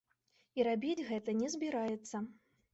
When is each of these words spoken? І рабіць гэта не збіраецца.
І 0.59 0.65
рабіць 0.69 1.05
гэта 1.11 1.37
не 1.43 1.53
збіраецца. 1.57 2.27